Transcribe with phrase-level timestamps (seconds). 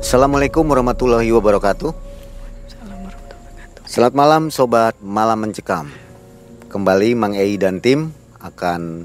[0.00, 1.92] Assalamualaikum warahmatullahi wabarakatuh.
[3.84, 5.92] Selamat malam sobat Malam Mencekam.
[6.72, 8.08] Kembali Mang Ei dan tim
[8.40, 9.04] akan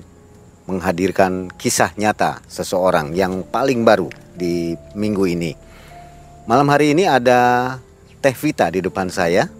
[0.63, 4.08] menghadirkan kisah nyata seseorang yang paling baru
[4.39, 5.52] di minggu ini.
[6.47, 7.75] Malam hari ini ada
[8.23, 9.52] Teh Vita di depan saya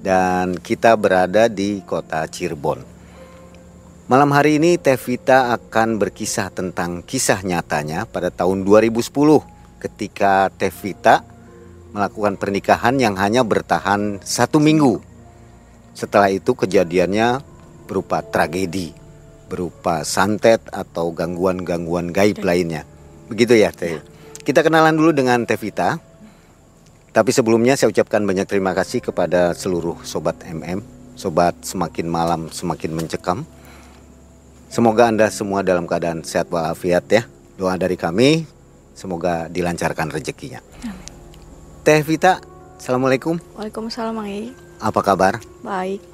[0.00, 2.80] dan kita berada di kota Cirebon.
[4.08, 10.68] Malam hari ini Teh Vita akan berkisah tentang kisah nyatanya pada tahun 2010 ketika Teh
[10.68, 11.24] Vita
[11.90, 15.02] melakukan pernikahan yang hanya bertahan satu minggu.
[15.96, 17.42] Setelah itu kejadiannya
[17.90, 18.94] berupa tragedi,
[19.50, 22.86] berupa santet atau gangguan-gangguan gaib lainnya.
[23.26, 23.98] Begitu ya Teh.
[24.46, 25.98] Kita kenalan dulu dengan Teh Vita.
[27.10, 30.78] Tapi sebelumnya saya ucapkan banyak terima kasih kepada seluruh sobat MM,
[31.18, 33.42] sobat semakin malam semakin mencekam.
[34.70, 37.26] Semoga Anda semua dalam keadaan sehat walafiat ya.
[37.58, 38.46] Doa dari kami
[39.00, 40.60] semoga dilancarkan rezekinya.
[41.80, 42.36] Teh Vita,
[42.76, 43.40] Assalamualaikum.
[43.56, 44.52] Waalaikumsalam Mang Ei.
[44.76, 45.40] Apa kabar?
[45.64, 46.04] Baik.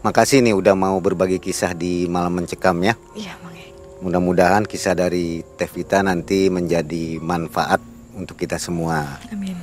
[0.00, 2.96] Makasih nih udah mau berbagi kisah di malam mencekam ya.
[3.12, 3.68] Iya Mang Ei.
[4.00, 7.84] Mudah-mudahan kisah dari Teh Vita nanti menjadi manfaat
[8.16, 9.20] untuk kita semua.
[9.28, 9.56] Amin.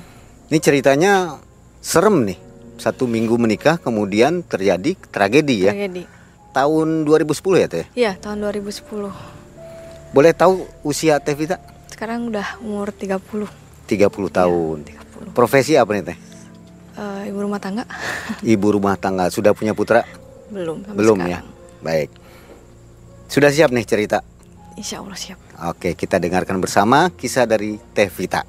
[0.53, 1.41] Ini ceritanya
[1.81, 2.37] serem nih.
[2.77, 5.73] Satu minggu menikah kemudian terjadi tragedi ya.
[5.73, 6.05] Tragedi.
[6.53, 7.85] Tahun 2010 ya Teh?
[7.97, 9.09] Iya, tahun 2010.
[10.13, 11.57] Boleh tahu usia Teh Vita?
[11.97, 13.25] Sekarang udah umur 30.
[13.89, 14.77] 30 tahun.
[14.85, 15.33] 30.
[15.33, 16.17] Profesi apa nih Teh?
[16.93, 17.89] Eh, ibu rumah tangga?
[18.53, 19.33] Ibu rumah tangga.
[19.33, 20.05] Sudah punya putra?
[20.53, 21.41] Belum Belum sekarang.
[21.41, 21.81] ya.
[21.81, 22.13] Baik.
[23.25, 24.21] Sudah siap nih cerita?
[24.77, 25.41] Insya Allah siap.
[25.73, 28.45] Oke, kita dengarkan bersama kisah dari Teh Vita.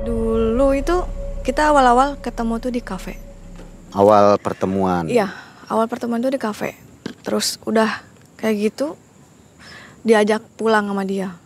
[0.00, 0.96] Dulu itu
[1.44, 3.20] kita awal-awal ketemu tuh di kafe.
[3.92, 5.10] Awal pertemuan.
[5.10, 5.28] Iya,
[5.70, 6.74] awal pertemuan tuh di kafe.
[7.22, 8.02] Terus udah
[8.42, 8.98] kayak gitu
[10.02, 11.38] diajak pulang sama dia.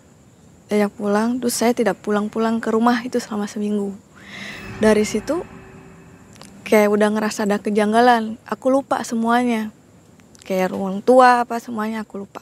[0.73, 3.93] Diajak pulang, terus saya tidak pulang-pulang ke rumah itu selama seminggu.
[4.81, 5.45] Dari situ
[6.65, 8.41] kayak udah ngerasa ada kejanggalan.
[8.49, 9.69] Aku lupa semuanya.
[10.45, 12.41] Kayak ruang tua apa semuanya aku lupa.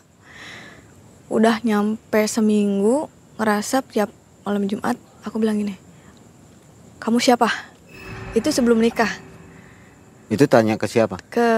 [1.26, 4.10] Udah nyampe seminggu ngerasa tiap
[4.46, 4.94] malam Jumat
[5.26, 5.74] aku bilang gini.
[7.02, 7.50] Kamu siapa?
[8.38, 9.31] Itu sebelum nikah
[10.32, 11.20] Itu tanya ke siapa?
[11.28, 11.48] ke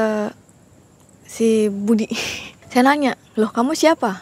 [1.23, 2.11] si Budi.
[2.75, 4.19] Saya nanya, loh kamu siapa?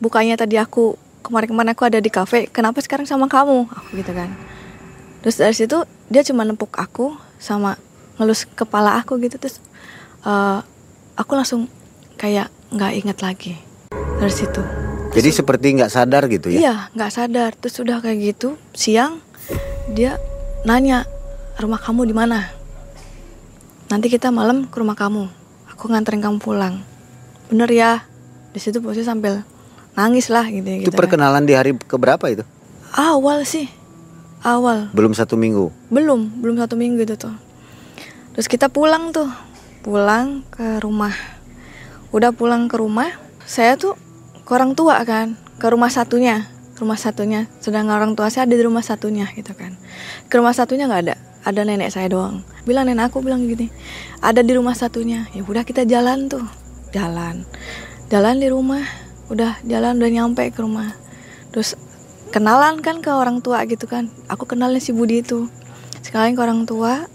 [0.00, 3.68] Bukannya tadi aku kemarin-kemarin aku ada di kafe, kenapa sekarang sama kamu?
[3.68, 4.32] Aku gitu kan.
[5.20, 7.76] Terus dari situ dia cuma nempuk aku sama
[8.16, 9.60] ngelus kepala aku gitu terus
[10.24, 10.58] eh,
[11.14, 11.68] aku langsung
[12.16, 13.54] kayak nggak inget lagi
[13.92, 14.64] dari situ.
[15.12, 16.58] Jadi seperti nggak sadar gitu ya?
[16.58, 17.50] Iya, nggak sadar.
[17.60, 19.20] Terus udah kayak gitu, siang
[19.92, 20.16] dia
[20.64, 21.04] nanya
[21.60, 22.61] rumah kamu di mana.
[23.92, 25.28] Nanti kita malam ke rumah kamu.
[25.76, 26.80] Aku nganterin kamu pulang.
[27.52, 28.08] Bener ya?
[28.56, 29.44] Di situ posisi sambil
[29.92, 30.64] nangis lah gitu.
[30.64, 31.00] Itu gitu kan.
[31.04, 32.40] perkenalan di hari keberapa itu?
[32.96, 33.68] Awal sih,
[34.40, 34.88] awal.
[34.96, 35.68] Belum satu minggu.
[35.92, 37.36] Belum, belum satu minggu itu tuh.
[38.32, 39.28] Terus kita pulang tuh,
[39.84, 41.12] pulang ke rumah.
[42.16, 43.12] Udah pulang ke rumah,
[43.44, 43.92] saya tuh
[44.44, 46.48] ke orang tua kan, ke rumah satunya,
[46.80, 47.44] rumah satunya.
[47.60, 49.76] Sedangkan orang tua saya ada di rumah satunya gitu kan.
[50.32, 52.46] Ke rumah satunya nggak ada, ada nenek saya doang.
[52.66, 53.68] Bilang nenek aku bilang gini,
[54.22, 55.26] ada di rumah satunya.
[55.34, 56.46] Ya udah kita jalan tuh,
[56.94, 57.46] jalan,
[58.10, 58.82] jalan di rumah.
[59.30, 60.94] Udah jalan udah nyampe ke rumah.
[61.54, 61.74] Terus
[62.30, 64.10] kenalan kan ke orang tua gitu kan.
[64.30, 65.50] Aku kenalin si Budi itu
[66.02, 67.06] sekalian ke orang tua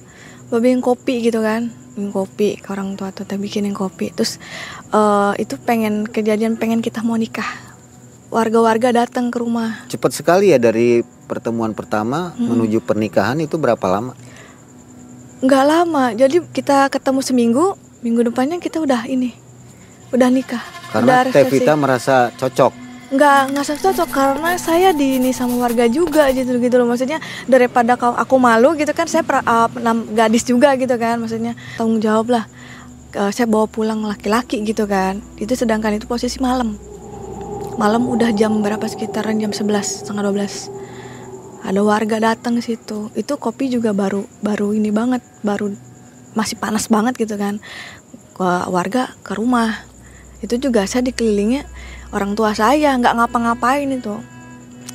[0.47, 4.39] bikin kopi gitu kan bikin kopi ke orang tua tuh bikinin kopi terus
[4.95, 7.47] eh, itu pengen kejadian pengen kita mau nikah
[8.31, 12.47] warga-warga datang ke rumah Cepat sekali ya dari pertemuan pertama Hmm.
[12.47, 14.15] menuju pernikahan itu berapa lama?
[15.37, 16.17] nggak lama.
[16.17, 17.65] Jadi kita ketemu seminggu
[18.01, 19.37] minggu depannya kita udah ini
[20.09, 20.63] udah nikah.
[20.89, 21.61] Karena udah Teh resepsi.
[21.61, 22.73] Vita merasa cocok.
[23.07, 26.89] nggak nggak cocok karena saya di ini sama warga juga gitu gitu loh.
[26.89, 29.69] Maksudnya daripada kau aku malu gitu kan saya pra, uh,
[30.11, 31.15] gadis juga gitu kan.
[31.15, 32.45] Maksudnya tanggung jawab lah.
[33.13, 35.23] Eh, saya bawa pulang laki-laki gitu kan.
[35.39, 36.75] Itu sedangkan itu posisi malam.
[37.77, 39.39] Malam udah jam berapa sekitaran?
[39.39, 40.67] Jam 11 setengah 12
[41.63, 43.09] ada warga datang situ.
[43.17, 45.73] Itu kopi juga baru baru ini banget baru
[46.37, 47.57] masih panas banget gitu kan.
[48.69, 49.85] Warga ke rumah.
[50.43, 51.65] Itu juga saya dikelilingi
[52.13, 54.13] orang tua saya nggak ngapa-ngapain itu.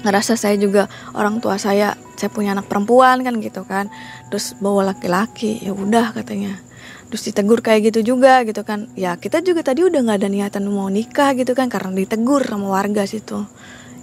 [0.02, 3.90] Ngerasa saya juga orang tua saya saya punya anak perempuan kan gitu kan.
[4.30, 6.62] Terus bawa laki-laki ya udah katanya.
[7.10, 8.86] Terus ditegur kayak gitu juga gitu kan.
[8.94, 12.70] Ya kita juga tadi udah nggak ada niatan mau nikah gitu kan karena ditegur sama
[12.70, 13.42] warga situ.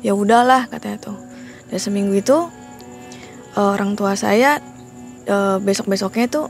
[0.04, 1.29] Ya udahlah katanya tuh
[1.70, 2.50] dan seminggu itu
[3.58, 4.62] eh, orang tua saya
[5.62, 6.50] besok besoknya tuh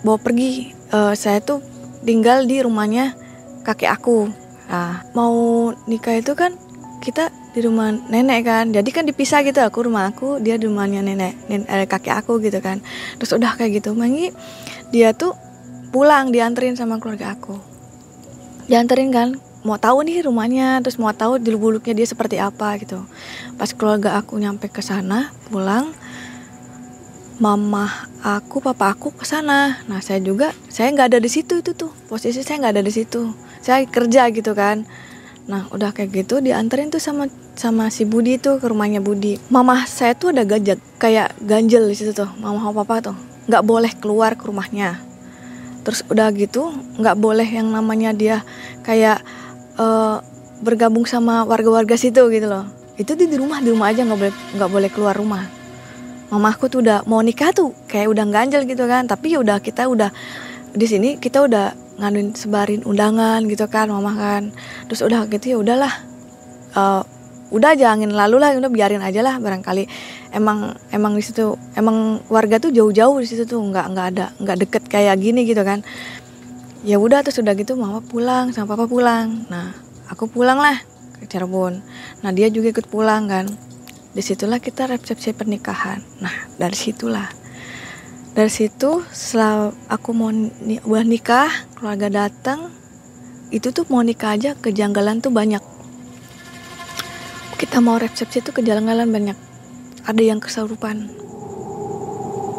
[0.00, 1.64] bawa pergi Eh, saya tuh
[2.04, 3.16] tinggal di rumahnya
[3.64, 4.28] kakek aku
[4.72, 6.56] Nah, mau nikah itu kan
[7.04, 8.64] kita di rumah nenek kan.
[8.72, 9.60] Jadi kan dipisah gitu.
[9.60, 12.80] Aku rumah aku, dia di rumahnya nenek, nenek eh, kakek aku gitu kan.
[13.20, 13.92] Terus udah kayak gitu.
[13.92, 14.32] Mangi
[14.88, 15.36] dia tuh
[15.92, 17.60] pulang dianterin sama keluarga aku.
[18.72, 23.02] Dianterin kan, mau tahu nih rumahnya, terus mau tahu di buluknya dia seperti apa gitu.
[23.56, 25.94] Pas keluarga aku nyampe ke sana, pulang,
[27.38, 27.90] mama
[28.22, 29.82] aku, papa aku ke sana.
[29.86, 31.90] Nah saya juga, saya nggak ada di situ itu tuh.
[32.10, 33.34] Posisi saya nggak ada di situ.
[33.62, 34.86] Saya kerja gitu kan.
[35.46, 37.26] Nah udah kayak gitu dianterin tuh sama
[37.58, 39.38] sama si Budi tuh ke rumahnya Budi.
[39.50, 42.30] Mama saya tuh ada gajah kayak ganjel di situ tuh.
[42.38, 43.16] Mama sama papa tuh
[43.50, 45.02] nggak boleh keluar ke rumahnya.
[45.82, 48.46] Terus udah gitu nggak boleh yang namanya dia
[48.86, 49.22] kayak
[49.78, 50.18] uh,
[50.62, 52.66] bergabung sama warga-warga situ gitu loh.
[52.98, 55.44] Itu di rumah di rumah aja nggak boleh nggak boleh keluar rumah.
[56.32, 59.04] Mamaku tuh udah mau nikah tuh kayak udah ganjel gitu kan.
[59.04, 60.08] Tapi ya udah kita udah
[60.72, 64.42] di sini kita udah nganuin sebarin undangan gitu kan mama kan
[64.88, 65.92] terus udah gitu ya udahlah
[66.72, 67.04] uh,
[67.52, 69.84] udah aja angin lalu lah udah biarin aja lah barangkali
[70.32, 74.56] emang emang di situ emang warga tuh jauh-jauh di situ tuh nggak nggak ada nggak
[74.64, 75.84] deket kayak gini gitu kan
[76.82, 79.46] ya udah terus udah gitu mama pulang sama papa pulang.
[79.46, 79.74] Nah
[80.10, 80.78] aku pulang lah
[81.18, 81.78] ke Cirebon.
[82.22, 83.46] Nah dia juga ikut pulang kan.
[84.12, 86.02] Di situlah kita resepsi pernikahan.
[86.18, 87.30] Nah dari situlah.
[88.32, 92.72] Dari situ setelah aku mau ni udah nikah keluarga datang
[93.52, 95.60] itu tuh mau nikah aja kejanggalan tuh banyak.
[97.60, 99.38] Kita mau resepsi tuh kejanggalan banyak.
[100.02, 101.12] Ada yang kesurupan.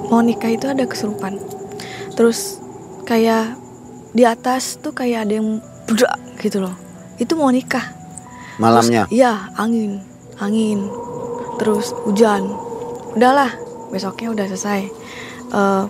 [0.08, 1.42] Mau nikah itu ada kesurupan.
[2.14, 2.62] Terus
[3.10, 3.63] kayak
[4.14, 5.58] di atas tuh kayak ada yang
[5.90, 6.78] budak gitu loh.
[7.18, 7.84] Itu mau nikah.
[8.62, 9.10] Malamnya?
[9.10, 10.00] Iya angin.
[10.38, 10.86] Angin.
[11.58, 12.46] Terus hujan.
[13.18, 13.50] Udahlah
[13.90, 14.82] besoknya udah selesai.
[15.50, 15.86] Uh,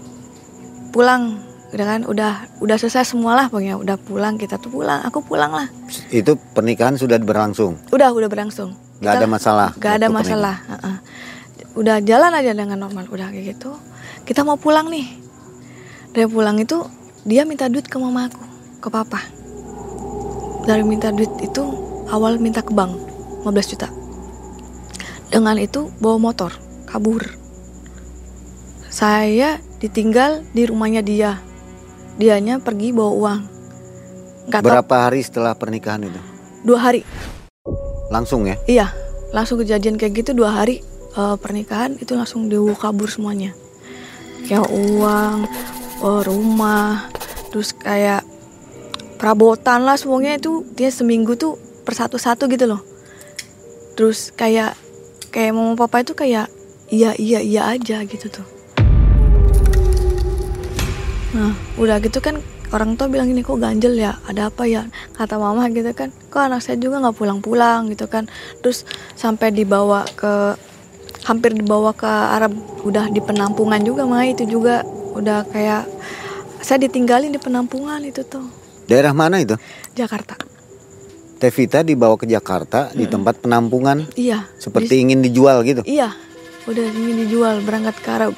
[0.95, 1.39] pulang
[1.75, 2.01] udah kan?
[2.07, 3.75] Udah udah selesai semualah pokoknya.
[3.75, 5.03] Udah pulang kita tuh pulang.
[5.03, 5.67] Aku pulang lah.
[6.07, 7.75] Itu pernikahan sudah berlangsung?
[7.91, 8.71] Udah udah berlangsung.
[9.03, 10.97] Nggak ada masalah nggak ada masalah uh -uh.
[11.75, 13.03] udah jalan aja dengan normal.
[13.11, 13.75] Udah kayak gitu.
[14.23, 15.19] Kita mau pulang nih.
[16.15, 18.43] Dari pulang itu dia minta duit ke mama aku
[18.83, 19.19] ke papa.
[20.63, 21.63] Dari minta duit itu
[22.11, 22.95] awal minta ke bank
[23.43, 23.87] 15 juta.
[25.31, 26.51] Dengan itu bawa motor
[26.87, 27.23] kabur.
[28.87, 31.41] Saya ditinggal di rumahnya dia.
[32.19, 33.41] Dianya pergi bawa uang.
[34.53, 36.21] Gak berapa hari setelah pernikahan itu?
[36.61, 37.01] Dua hari.
[38.13, 38.55] Langsung ya?
[38.69, 39.03] Iya
[39.33, 40.85] langsung kejadian kayak gitu dua hari
[41.17, 43.51] uh, pernikahan itu langsung dibawa kabur semuanya.
[44.45, 45.49] Kayak uang
[46.01, 47.11] uh, rumah.
[47.53, 48.25] Terus kayak
[49.21, 50.65] perabotan lah semuanya itu.
[50.73, 52.81] Dia seminggu tuh per satu-satu gitu loh.
[53.93, 54.73] Terus kayak
[55.29, 56.49] kayak mama papa itu kayak
[56.89, 58.45] iya iya iya aja gitu tuh.
[61.37, 62.41] Nah udah gitu kan
[62.73, 64.17] orang tua bilang ini kok ganjel ya?
[64.25, 64.89] Ada apa ya?
[65.13, 67.89] Kata mama gitu kan kok anak saya juga nggak pulang-pulang?
[67.93, 68.25] Gitu kan.
[68.65, 70.57] Terus sampai dibawa ke
[71.23, 72.51] hampir dibawa ke Arab
[72.83, 74.83] udah di penampungan juga mah itu juga
[75.13, 75.87] udah kayak
[76.63, 78.45] saya ditinggalin di penampungan itu tuh.
[78.89, 79.55] Daerah mana itu?
[79.95, 80.35] Jakarta.
[81.39, 82.95] Tevita dibawa ke Jakarta hmm.
[82.95, 84.07] di tempat penampungan?
[84.15, 84.47] Iya.
[84.59, 85.83] Seperti di, ingin dijual gitu?
[85.83, 86.11] Iya
[86.63, 88.33] udah ingin dijual berangkat ke Arab.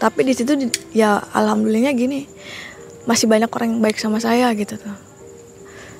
[0.00, 0.56] Tapi di situ
[0.96, 2.24] ya alhamdulillahnya gini
[3.04, 4.96] masih banyak orang yang baik sama saya gitu tuh.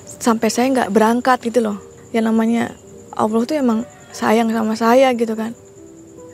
[0.05, 1.77] Sampai saya nggak berangkat gitu loh.
[2.11, 2.75] Ya namanya
[3.15, 5.55] Allah tuh emang sayang sama saya gitu kan.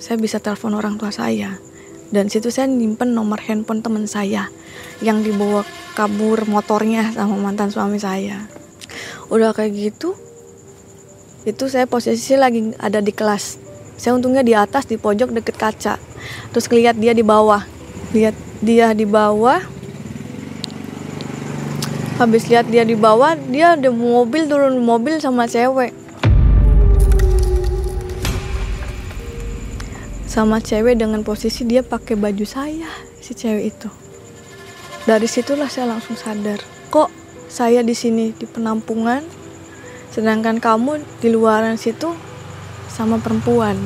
[0.02, 1.58] Saya bisa telepon orang tua saya
[2.08, 4.48] dan situ saya nyimpen nomor handphone teman saya
[5.04, 8.48] yang dibawa kabur motornya sama mantan suami saya.
[9.28, 10.16] Udah kayak gitu
[11.44, 13.60] itu saya posisi lagi ada di kelas.
[14.00, 15.96] Saya untungnya di atas di pojok deket kaca.
[16.52, 17.64] Terus ngeliat dia di bawah.
[18.16, 19.60] Lihat dia di bawah.
[22.18, 26.07] Habis lihat dia di bawah dia ada mobil turun mobil sama cewek
[30.28, 32.92] sama cewek dengan posisi dia pakai baju saya
[33.24, 33.90] si cewek itu
[35.08, 36.60] dari situlah saya langsung sadar
[36.92, 37.08] kok
[37.48, 39.24] saya di sini di penampungan
[40.12, 42.12] sedangkan kamu di luaran situ
[42.92, 43.80] sama perempuan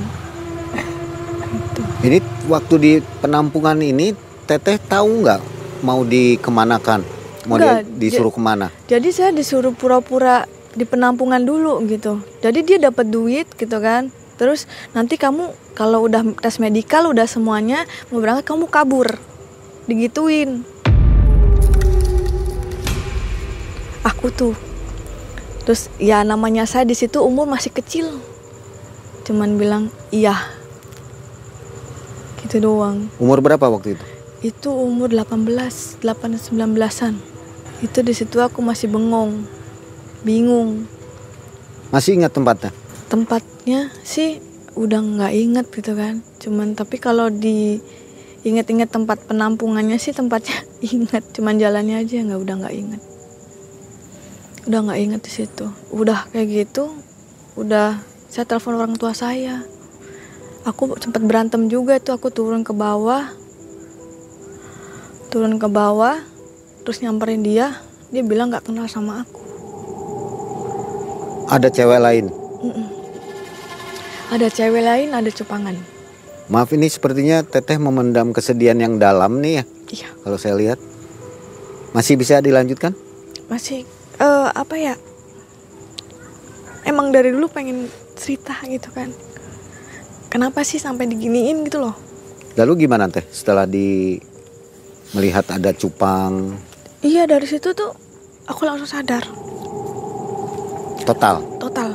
[2.01, 2.17] ini
[2.49, 4.17] waktu di penampungan ini
[4.49, 5.41] teteh tahu nggak
[5.85, 8.69] mau dikemanakan Mau Enggak, dia disuruh ke mana?
[8.85, 10.45] Jadi saya disuruh pura-pura
[10.77, 12.21] di penampungan dulu gitu.
[12.45, 14.13] Jadi dia dapat duit gitu kan.
[14.41, 14.65] Terus
[14.97, 19.21] nanti kamu kalau udah tes medikal udah semuanya mau berangkat kamu kabur.
[19.85, 20.65] Digituin.
[24.01, 24.57] Aku tuh.
[25.69, 28.17] Terus ya namanya saya di situ umur masih kecil.
[29.29, 30.33] Cuman bilang iya.
[32.41, 33.13] Gitu doang.
[33.21, 34.05] Umur berapa waktu itu?
[34.41, 37.31] Itu umur 18, 8 19-an
[37.81, 39.41] itu di situ aku masih bengong
[40.21, 40.85] bingung
[41.89, 42.71] Masih ingat tempatnya?
[43.11, 44.39] Tempatnya sih
[44.79, 46.23] udah nggak inget gitu kan.
[46.39, 47.83] Cuman tapi kalau di
[48.47, 50.63] inget-inget tempat penampungannya sih tempatnya
[50.95, 51.23] inget.
[51.35, 53.01] Cuman jalannya aja nggak udah nggak inget.
[54.71, 55.65] Udah nggak inget di situ.
[55.91, 56.95] Udah kayak gitu,
[57.59, 57.99] udah
[58.31, 59.59] saya telepon orang tua saya.
[60.63, 62.15] Aku sempat berantem juga tuh.
[62.15, 63.27] Aku turun ke bawah,
[65.33, 66.21] turun ke bawah,
[66.85, 67.81] terus nyamperin dia.
[68.13, 69.41] Dia bilang nggak kenal sama aku.
[71.51, 72.25] Ada cewek lain.
[72.61, 73.00] Mm-mm.
[74.31, 75.75] Ada cewek lain, ada cupangan.
[76.47, 79.63] Maaf ini sepertinya Teteh memendam kesedihan yang dalam nih ya.
[79.91, 80.79] Iya, Kalau saya lihat.
[81.91, 82.95] Masih bisa dilanjutkan?
[83.51, 83.83] masih
[84.15, 84.95] eh apa ya?
[86.87, 89.11] Emang dari dulu pengen cerita gitu kan.
[90.31, 91.91] Kenapa sih sampai diginiin gitu loh?
[92.55, 94.15] Lalu gimana Teh setelah di
[95.11, 96.55] melihat ada cupang
[97.03, 97.91] Iya dari situ tuh
[98.47, 99.27] aku langsung sadar
[101.03, 101.43] total?
[101.59, 101.91] total.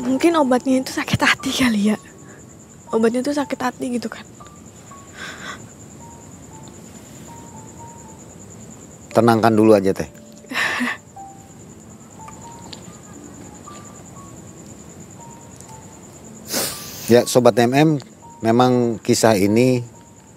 [0.00, 1.96] Mungkin obatnya itu sakit hati kali ya.
[2.90, 4.24] Obatnya itu sakit hati gitu kan.
[9.10, 10.08] Tenangkan dulu aja Teh.
[17.10, 17.98] Ya Sobat MM
[18.38, 19.82] Memang kisah ini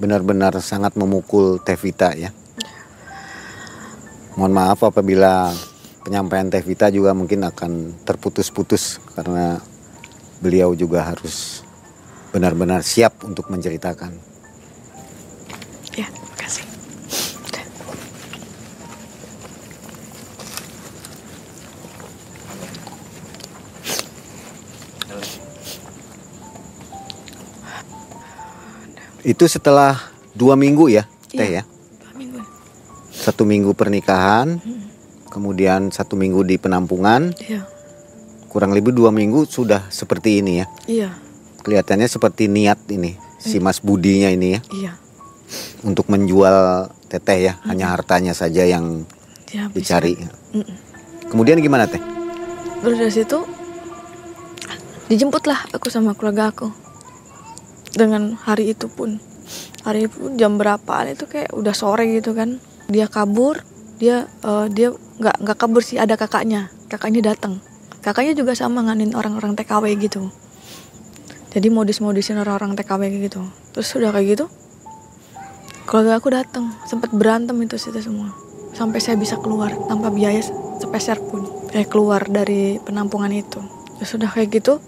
[0.01, 2.33] benar-benar sangat memukul Teh Vita ya
[4.33, 5.53] Mohon maaf apabila
[6.03, 9.57] penyampaian Teh Vita juga mungkin akan terputus-putus Karena
[10.43, 11.63] beliau juga harus
[12.35, 14.11] benar-benar siap untuk menceritakan
[15.93, 16.65] Ya, makasih.
[29.23, 31.61] Itu setelah dua minggu ya Teh Iya.
[31.61, 31.63] ya
[32.01, 32.39] Dua minggu.
[33.13, 34.59] Satu minggu pernikahan
[35.33, 37.65] Kemudian satu minggu di penampungan Iya.
[38.53, 40.67] kurang lebih dua minggu sudah seperti ini ya.
[40.85, 41.09] Iya.
[41.65, 44.91] Kelihatannya seperti niat ini si Mas Budinya ini ya Iya.
[45.81, 49.09] untuk menjual teteh ya, hanya hartanya saja yang
[49.49, 49.97] bisa.
[49.97, 50.13] dicari.
[50.53, 50.77] Mm-mm.
[51.33, 51.97] Kemudian gimana teh?
[52.85, 53.41] Terus dari situ
[55.09, 56.69] dijemputlah aku sama keluarga aku.
[57.93, 59.17] Dengan hari itu pun
[59.81, 62.57] hari itu jam berapaan itu kayak udah sore gitu kan.
[62.85, 63.61] Dia kabur,
[63.97, 66.69] dia eh, dia nggak nggak kabur sih ada kakaknya.
[66.89, 67.61] Kakaknya datang.
[68.03, 70.29] Kakaknya juga sama nganin orang-orang TKW gitu.
[71.53, 73.45] Jadi modus-modusin orang-orang TKW gitu.
[73.77, 74.45] Terus udah kayak gitu,
[75.85, 78.33] keluarga aku datang, sempat berantem itu situ semua.
[78.73, 80.41] Sampai saya bisa keluar tanpa biaya
[80.81, 81.45] sepeser pun.
[81.69, 83.61] Saya keluar dari penampungan itu.
[84.01, 84.81] Ya sudah kayak gitu,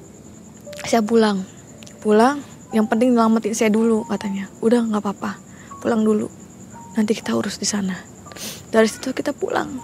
[0.90, 1.46] saya pulang.
[2.02, 2.42] Pulang,
[2.74, 4.50] yang penting nyelamatin saya dulu katanya.
[4.66, 5.38] Udah nggak apa-apa,
[5.86, 6.34] pulang dulu.
[6.98, 8.15] Nanti kita urus di sana.
[8.76, 9.80] Dari situ kita pulang.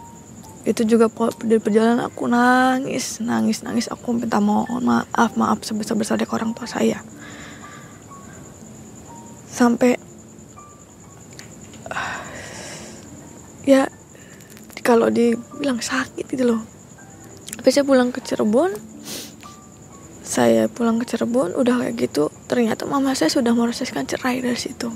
[0.68, 1.08] Itu juga
[1.48, 3.88] di perjalanan aku nangis, nangis, nangis.
[3.88, 7.00] Aku minta mohon maaf, maaf sebesar-besarnya ke orang tua saya.
[9.48, 9.96] Sampai
[13.72, 13.88] ya
[14.82, 16.62] kalau dibilang sakit gitu loh
[17.62, 18.74] tapi saya pulang ke Cirebon
[20.26, 24.90] saya pulang ke Cirebon udah kayak gitu ternyata mama saya sudah memproseskan cerai dari situ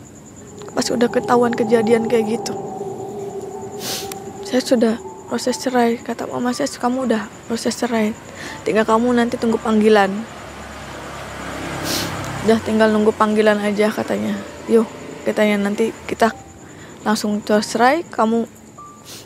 [0.73, 2.74] pas udah ketahuan kejadian kayak gitu
[4.55, 4.95] saya sudah
[5.27, 5.99] proses cerai.
[5.99, 8.15] Kata mama saya kamu udah proses cerai.
[8.63, 10.07] Tinggal kamu nanti tunggu panggilan.
[12.47, 14.39] Udah tinggal nunggu panggilan aja katanya.
[14.71, 14.87] Yuk
[15.27, 15.59] katanya.
[15.59, 16.31] Nanti kita
[17.03, 18.47] langsung cerai kamu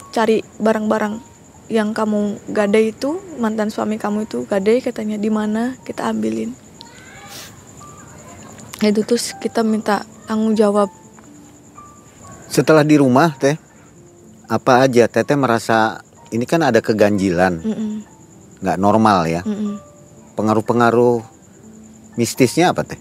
[0.09, 1.21] cari barang-barang
[1.69, 5.21] yang kamu gadai itu mantan suami kamu itu gadai katanya.
[5.21, 5.77] Di mana?
[5.85, 6.57] Kita ambilin.
[8.81, 10.89] Itu terus kita minta tanggung jawab.
[12.49, 13.68] Setelah di rumah teh,
[14.49, 15.05] apa aja?
[15.05, 17.61] Teteh merasa ini kan ada keganjilan,
[18.59, 19.41] nggak normal ya.
[20.33, 21.21] Pengaruh-pengaruh
[22.15, 22.99] mistisnya apa teh?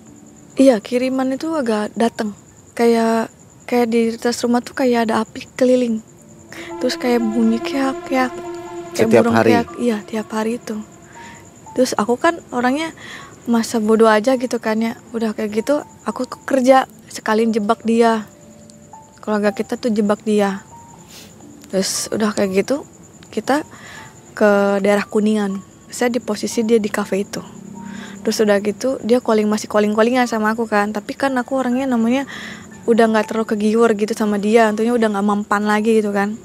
[0.58, 2.34] iya kiriman itu agak datang
[2.74, 3.30] kayak
[3.62, 6.02] kayak di atas rumah tuh kayak ada api keliling.
[6.78, 8.32] Terus kayak bunyi keak keak
[8.90, 9.54] kayak Setiap burung hari?
[9.54, 9.68] keak.
[9.78, 10.82] Iya tiap hari itu.
[11.72, 12.90] Terus aku kan orangnya
[13.46, 14.98] masa bodoh aja gitu kan ya.
[15.14, 18.26] Udah kayak gitu aku ke- kerja sekalian jebak dia.
[19.22, 20.66] Keluarga kita tuh jebak dia
[21.68, 22.84] terus udah kayak gitu
[23.28, 23.64] kita
[24.38, 25.60] ke daerah kuningan.
[25.88, 27.42] Saya di posisi dia di cafe itu.
[28.22, 30.94] Terus udah gitu dia calling masih calling callingan sama aku kan.
[30.94, 32.28] Tapi kan aku orangnya namanya
[32.88, 34.70] udah nggak terlalu kegiur gitu sama dia.
[34.70, 36.38] Tentunya udah nggak mempan lagi gitu kan.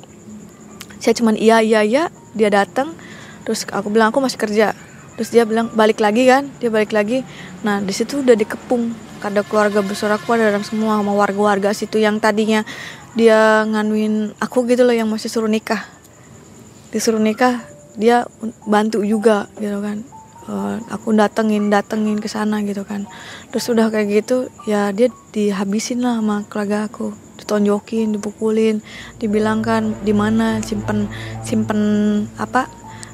[0.97, 2.03] Saya cuman iya iya iya.
[2.33, 2.97] Dia datang
[3.43, 4.73] terus aku bilang aku masih kerja.
[5.13, 6.49] Terus dia bilang balik lagi kan?
[6.57, 7.21] Dia balik lagi.
[7.61, 11.99] Nah di situ udah dikepung ada keluarga besar aku ada orang semua sama warga-warga situ
[12.01, 12.67] yang tadinya
[13.13, 15.85] dia nganuin aku gitu loh yang masih suruh nikah.
[16.89, 17.61] Disuruh nikah
[17.93, 18.25] dia
[18.65, 20.01] bantu juga gitu kan.
[20.43, 23.05] Uh, aku datengin datengin ke sana gitu kan.
[23.53, 27.13] Terus udah kayak gitu ya dia dihabisin lah sama keluarga aku.
[27.37, 28.81] Ditonjokin dipukulin
[29.21, 31.05] dibilangkan di mana simpen
[31.45, 31.81] simpen
[32.37, 32.65] apa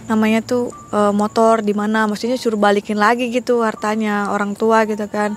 [0.10, 2.08] namanya tuh uh, motor di mana.
[2.08, 5.36] Maksudnya suruh balikin lagi gitu hartanya orang tua gitu kan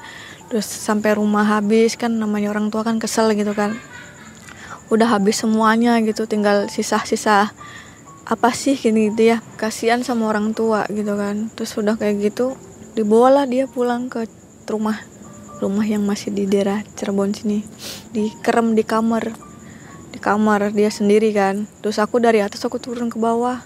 [0.53, 3.73] terus sampai rumah habis kan namanya orang tua kan kesel gitu kan.
[4.93, 7.57] Udah habis semuanya gitu tinggal sisa-sisa
[8.29, 11.49] apa sih gini gitu ya kasihan sama orang tua gitu kan.
[11.57, 12.53] Terus udah kayak gitu
[12.93, 14.29] dibawalah dia pulang ke
[14.69, 15.01] rumah
[15.57, 17.65] rumah yang masih di daerah Cirebon sini.
[18.13, 19.33] Dikerem di kamar
[20.13, 21.65] di kamar dia sendiri kan.
[21.81, 23.57] Terus aku dari atas aku turun ke bawah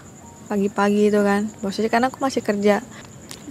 [0.47, 1.51] pagi-pagi itu kan.
[1.59, 2.79] Maksudnya karena aku masih kerja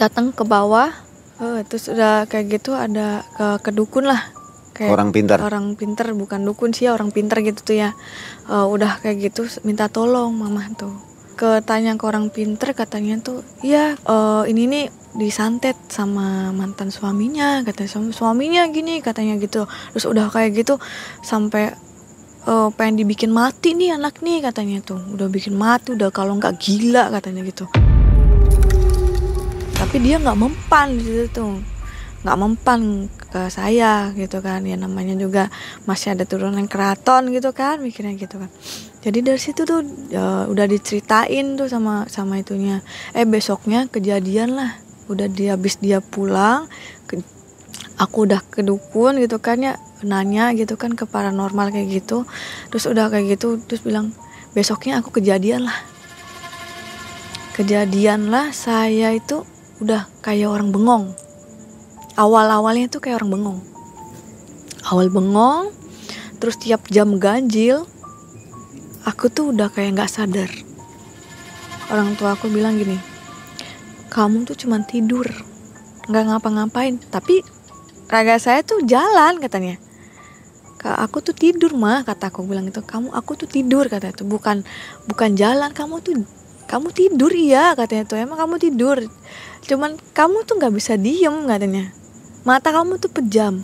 [0.01, 1.05] datang ke bawah
[1.41, 4.33] uh, terus udah kayak gitu ada ke, ke dukun lah.
[4.77, 5.39] Kayak orang pintar?
[5.41, 7.91] orang pintar bukan dukun sih orang pintar gitu tuh ya.
[8.45, 10.93] Uh, udah kayak gitu minta tolong mama tuh.
[11.37, 14.85] Ke tanya ke orang pintar katanya tuh iya uh, ini nih
[15.17, 17.89] disantet sama mantan suaminya katanya.
[17.89, 19.65] Sama suaminya gini katanya gitu.
[19.97, 20.77] Terus udah kayak gitu
[21.25, 21.73] sampai
[22.45, 25.01] uh, pengen dibikin mati nih anak nih katanya tuh.
[25.17, 27.65] Udah bikin mati udah kalau nggak gila katanya gitu
[29.97, 31.57] tapi dia nggak mempan di situ tuh.
[32.21, 34.61] Nggak mempan ke saya gitu kan.
[34.69, 35.49] Ya namanya juga
[35.89, 38.53] masih ada turunan keraton gitu kan mikirnya gitu kan.
[39.01, 39.81] Jadi dari situ tuh
[40.13, 42.85] ya, udah diceritain tuh sama sama itunya.
[43.17, 44.77] Eh besoknya kejadian lah.
[45.09, 46.69] Udah dia habis dia pulang
[47.09, 47.17] ke,
[47.97, 52.29] aku udah ke dukun gitu kan ya nanya gitu kan ke paranormal kayak gitu.
[52.69, 54.13] Terus udah kayak gitu terus bilang
[54.53, 55.79] besoknya aku kejadian lah.
[57.57, 61.13] Kejadian lah saya itu udah kayak orang bengong.
[62.17, 63.61] Awal-awalnya tuh kayak orang bengong.
[64.89, 65.75] Awal bengong
[66.37, 67.89] terus tiap jam ganjil
[69.09, 70.49] aku tuh udah kayak nggak sadar.
[71.93, 73.17] Orang tua aku bilang gini
[74.17, 75.29] kamu tuh cuman tidur
[76.09, 77.45] nggak ngapa-ngapain tapi
[78.09, 79.77] raga saya tuh jalan katanya.
[80.87, 84.23] Aku tuh tidur mah kata aku bilang itu kamu aku tuh tidur kata itu.
[84.23, 84.63] Bukan
[85.11, 86.23] bukan jalan kamu tuh
[86.67, 88.19] kamu tidur iya katanya tuh.
[88.19, 88.99] Emang kamu tidur?
[89.67, 91.95] Cuman kamu tuh nggak bisa diem katanya.
[92.43, 93.63] Mata kamu tuh pejam.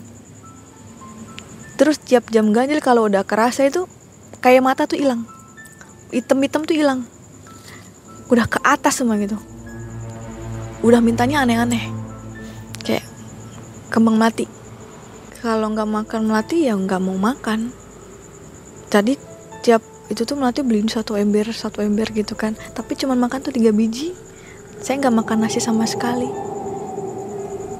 [1.79, 3.91] Terus tiap jam ganjil kalau udah kerasa itu
[4.39, 5.27] kayak mata tuh hilang.
[6.15, 7.03] Hitam-hitam tuh hilang.
[8.31, 9.39] Udah ke atas semua gitu.
[10.87, 11.91] Udah mintanya aneh-aneh.
[12.87, 13.07] Kayak
[13.91, 14.63] kembang mati
[15.43, 17.75] kalau nggak makan melati ya nggak mau makan.
[18.87, 19.19] Jadi
[19.67, 22.53] tiap itu tuh melati beliin satu ember satu ember gitu kan.
[22.77, 24.13] Tapi cuman makan tuh tiga biji.
[24.85, 26.29] Saya nggak makan nasi sama sekali.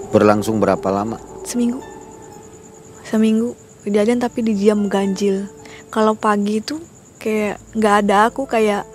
[0.09, 1.21] Berlangsung berapa lama?
[1.43, 1.83] seminggu.
[3.03, 3.53] Seminggu.
[3.83, 5.51] Kejadian tapi di jam ganjil.
[5.93, 6.81] Kalau pagi itu
[7.19, 8.87] kayak nggak ada aku kayak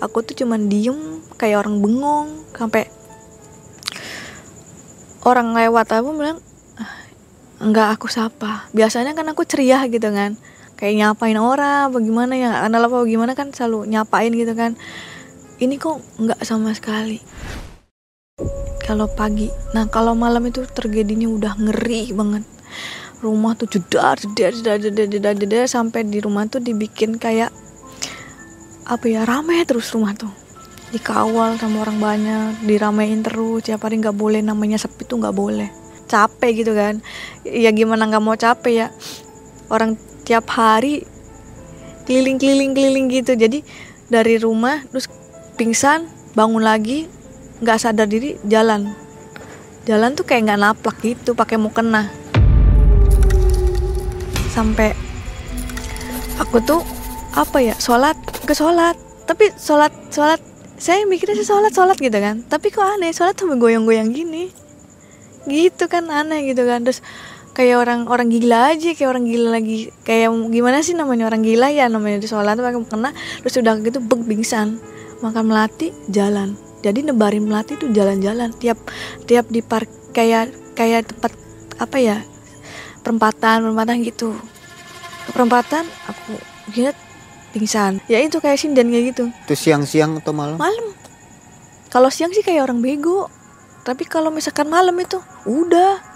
[0.00, 2.88] aku tuh cuman diem kayak orang bengong sampai
[5.26, 6.38] orang lewat aku bilang
[6.78, 6.94] "Ah,
[7.60, 8.70] nggak aku sapa.
[8.72, 10.38] Biasanya kan aku ceria gitu kan
[10.76, 14.76] kayak nyapain orang bagaimana ya kenal apa gimana kan selalu nyapain gitu kan.
[15.56, 17.16] Ini kok nggak sama sekali.
[18.84, 22.44] Kalau pagi nah kalau malam itu terjadinya udah ngeri banget.
[23.24, 27.48] Rumah tuh jedar jedar jedar jedar jedar jedar sampai di rumah tuh dibikin kayak
[28.86, 30.30] apa ya rame terus rumah tuh.
[30.92, 35.72] Dikawal sama orang banyak diramein terus tiap hari nggak boleh namanya sepi tuh nggak boleh.
[36.06, 37.00] Capek gitu kan.
[37.42, 38.88] Ya gimana nggak mau capek ya.
[39.72, 41.06] Orang tiap hari
[42.04, 43.38] keliling keliling keliling gitu.
[43.38, 43.62] Jadi
[44.10, 45.06] dari rumah terus
[45.54, 47.06] pingsan bangun lagi
[47.62, 48.90] nggak sadar diri jalan.
[49.86, 52.10] Jalan tuh kayak nggak naplak gitu pakai mau kena
[54.56, 54.96] sampai
[56.40, 56.80] aku tuh
[57.36, 58.16] apa ya sholat
[58.48, 58.96] ke sholat.
[59.28, 60.40] Tapi sholat sholat
[60.80, 62.40] saya mikirnya sih sholat sholat gitu kan.
[62.48, 64.48] Tapi kok aneh sholat sampai goyang-goyang gini.
[65.44, 66.82] Gitu kan aneh gitu kan.
[66.88, 67.04] Terus
[67.56, 69.88] kayak orang orang gila aja kayak orang gila lagi.
[70.04, 71.72] Kayak gimana sih namanya orang gila?
[71.72, 73.16] Ya namanya di sholat pakai kena.
[73.40, 74.76] Terus udah gitu beg pingsan.
[75.24, 76.52] Makan melati jalan.
[76.84, 78.52] Jadi nebarin melati tuh jalan-jalan.
[78.60, 78.76] Tiap
[79.24, 81.32] tiap di park kayak kayak tempat
[81.80, 82.16] apa ya
[83.00, 84.36] perempatan perempatan gitu.
[85.24, 86.36] Ke perempatan aku
[86.76, 86.96] lihat
[87.56, 88.04] pingsan.
[88.12, 89.32] Ya itu kayak sinden kayak gitu.
[89.48, 90.60] Itu siang-siang atau malam?
[90.60, 90.92] malam.
[91.88, 93.32] Kalau siang sih kayak orang bego.
[93.86, 96.15] Tapi kalau misalkan malam itu udah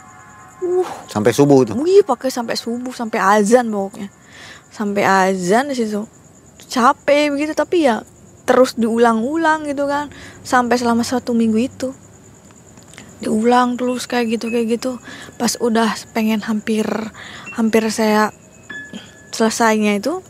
[0.62, 0.88] uh.
[1.10, 1.74] Sampai subuh tuh.
[1.76, 4.08] wih pakai sampai subuh sampai azan pokoknya.
[4.70, 6.06] Sampai azan di situ.
[6.70, 8.04] Capek begitu tapi ya
[8.46, 10.08] terus diulang-ulang gitu kan.
[10.46, 11.88] Sampai selama satu minggu itu.
[13.20, 14.96] Diulang terus kayak gitu kayak gitu.
[15.36, 16.86] Pas udah pengen hampir
[17.58, 18.32] hampir saya
[19.30, 20.24] selesainya itu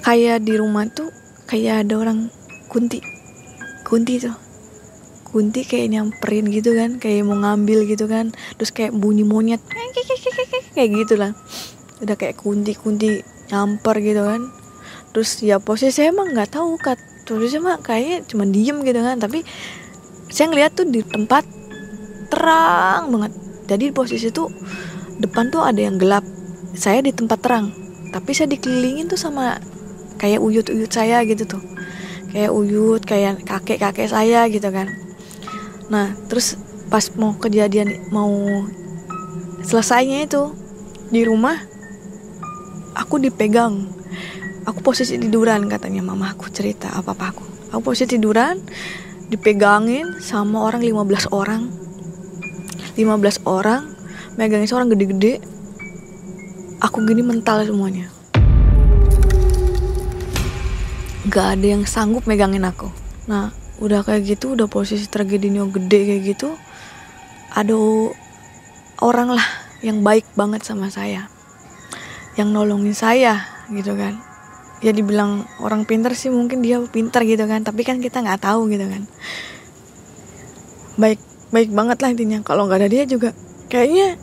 [0.00, 1.10] kayak di rumah tuh
[1.50, 2.32] kayak ada orang
[2.70, 3.02] kunti.
[3.84, 4.47] Kunti tuh
[5.28, 8.32] kunti kayak nyamperin gitu kan kayak mau ngambil gitu kan.
[8.56, 9.60] Terus kayak bunyi monyet
[10.74, 11.36] kayak gitu lah.
[12.00, 13.20] Udah kayak kunti kunti
[13.52, 14.48] nyamper gitu kan.
[15.12, 19.20] Terus ya posisi saya emang nggak tahu kat terus mah kayaknya cuma diem gitu kan.
[19.20, 19.44] Tapi
[20.32, 21.44] saya ngeliat tuh di tempat
[22.32, 23.32] terang banget.
[23.68, 24.48] Jadi di posisi tuh
[25.20, 26.24] depan tuh ada yang gelap.
[26.72, 27.68] Saya di tempat terang.
[28.08, 29.60] Tapi saya dikelilingin tuh sama
[30.16, 31.62] kayak uyut-uyut saya gitu tuh.
[32.32, 35.07] Kayak uyut kayak kakek-kakek saya gitu kan
[35.88, 36.56] nah terus
[36.88, 38.32] pas mau kejadian mau
[39.64, 40.52] selesainya itu
[41.08, 41.56] di rumah
[42.98, 43.88] aku dipegang.
[44.68, 47.44] Aku posisi tiduran katanya mama aku cerita apa apa aku.
[47.72, 48.60] Aku posisi tiduran
[49.32, 51.72] dipegangin sama orang 15 orang.
[52.98, 53.88] 15 orang
[54.36, 55.40] megangin seorang gede-gede.
[56.84, 58.12] Aku gini mental semuanya.
[61.32, 62.92] Gak ada yang sanggup megangin aku.
[63.24, 66.48] Nah udah kayak gitu udah posisi tragedinya gede kayak gitu
[67.54, 67.74] ada
[68.98, 69.46] orang lah
[69.82, 71.30] yang baik banget sama saya
[72.38, 73.42] yang nolongin saya
[73.74, 74.14] gitu kan.
[74.78, 78.70] Ya dibilang orang pinter sih mungkin dia pinter gitu kan tapi kan kita nggak tahu
[78.70, 79.02] gitu kan.
[80.94, 81.18] Baik
[81.50, 82.38] baik banget lah intinya.
[82.46, 83.34] Kalau nggak ada dia juga
[83.66, 84.14] kayaknya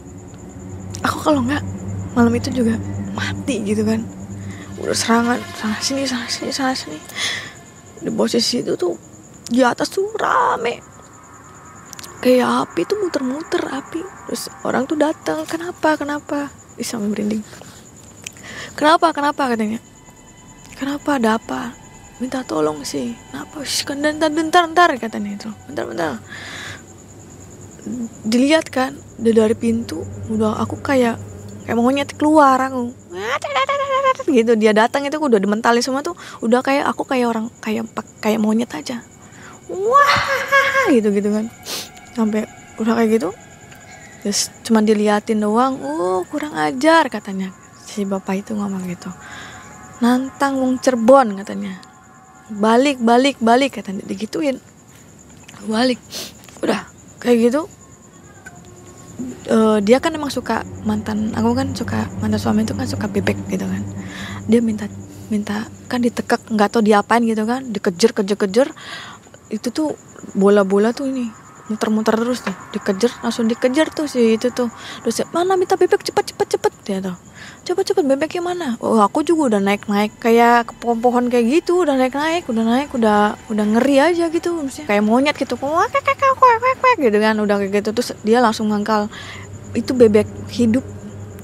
[1.04, 1.60] aku kalau nggak
[2.15, 2.80] malam itu juga
[3.12, 4.00] mati gitu kan.
[4.80, 7.00] Udah serangan sana sini sana sini sana sini.
[8.00, 8.96] Di posisi itu tuh
[9.50, 10.82] di atas tuh rame.
[12.22, 14.02] Kayak api tuh muter-muter api.
[14.30, 15.94] Terus orang tuh datang kenapa?
[15.94, 16.50] Kenapa?
[16.74, 17.46] Bisa merinding.
[18.74, 19.14] Kenapa?
[19.14, 19.46] Kenapa?
[19.54, 19.78] katanya.
[20.74, 21.22] Kenapa?
[21.22, 21.62] Ada apa?
[22.18, 23.14] Minta tolong sih.
[23.30, 23.62] Kenapa?
[23.62, 25.50] Shh, kan bentar bentar bentar katanya itu.
[25.70, 26.12] Bentar bentar.
[28.26, 30.02] Dilihat kan dari pintu
[30.34, 31.22] udah aku kayak
[31.70, 32.90] kayak monyet keluar aku
[34.26, 34.58] gitu.
[34.58, 37.86] Dia datang itu udah dimentalin semua tuh udah kayak aku kayak orang kayak
[38.22, 39.06] kayak monyet aja
[39.76, 41.52] wah gitu gitu kan.
[42.16, 42.48] Sampai
[42.80, 43.30] udah kayak gitu
[44.26, 45.78] terus cuma diliatin doang.
[45.86, 47.54] Oh kurang ajar katanya.
[47.86, 49.14] Si bapak itu ngomong gitu.
[50.02, 51.78] Nantang wong Cirebon katanya.
[52.50, 54.02] Balik balik balik katanya.
[54.02, 54.58] Digituin.
[55.70, 56.02] Balik.
[56.66, 56.90] Udah
[57.22, 57.70] kayak gitu.
[59.46, 63.38] Uh, dia kan emang suka mantan aku kan suka mantan suami itu kan suka bebek
[63.46, 63.86] gitu kan.
[64.50, 64.90] Dia minta
[65.30, 67.70] minta kan ditekek nggak tahu diapain gitu kan.
[67.70, 68.68] Dikejar kejar kejar
[69.50, 69.94] itu tuh
[70.34, 71.30] bola-bola tuh ini
[71.66, 72.54] muter-muter terus tuh.
[72.74, 74.70] Dikejar langsung dikejar tuh si itu tuh.
[75.02, 76.26] Terus mana minta bebek cepet
[76.86, 77.18] ya tuh
[77.66, 78.68] cepet cepet bebeknya mana?
[78.78, 82.62] Oh aku juga udah naik naik kayak ke pohon-pohon kayak gitu udah naik naik udah
[82.62, 84.86] naik udah udah ngeri aja gitu maksudnya.
[84.86, 87.90] Kayak monyet gitu wah kek kek kek kek gitu kan udah kayak gitu.
[87.98, 89.10] Terus dia langsung ngangkal.
[89.74, 90.86] Itu bebek hidup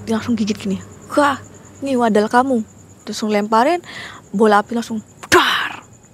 [0.05, 0.77] dia langsung gigit gini
[1.17, 1.41] wah
[1.81, 2.61] ini wadal kamu.
[3.01, 3.81] Terus lemparin
[4.29, 5.01] bola api langsung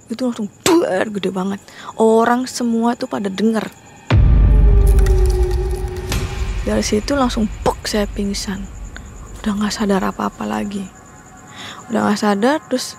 [0.08, 1.60] itu langsung buar gede banget.
[2.00, 3.68] Orang semua tuh pada denger.
[6.64, 8.64] Dari situ langsung pok saya pingsan.
[9.40, 10.84] Udah nggak sadar apa-apa lagi.
[11.88, 12.96] Udah nggak sadar terus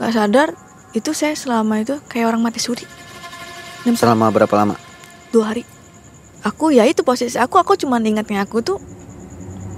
[0.00, 0.48] nggak sadar
[0.92, 2.84] itu saya selama itu kayak orang mati suri.
[3.84, 4.76] Selama berapa lama?
[5.32, 5.64] Dua hari.
[6.42, 8.78] Aku ya itu posisi aku aku cuma ingatnya aku tuh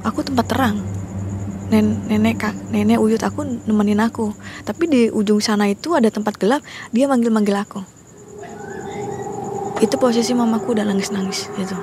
[0.01, 0.81] aku tempat terang
[1.75, 4.31] nen nenek kak nenek uyut aku nemenin aku.
[4.63, 6.63] Tapi di ujung sana itu ada tempat gelap
[6.95, 7.83] dia manggil manggil aku.
[9.83, 11.75] Itu posisi mamaku udah nangis nangis gitu.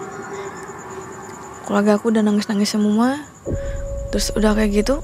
[1.67, 3.19] Keluarga aku udah nangis nangis semua.
[4.15, 5.04] Terus udah kayak gitu